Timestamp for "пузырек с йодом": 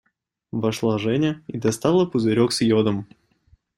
2.07-3.05